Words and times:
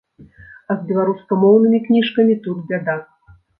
А 0.71 0.77
з 0.77 0.77
беларускамоўнымі 0.91 1.83
кніжкамі 1.85 2.41
тут 2.49 2.67
бяда. 2.75 2.99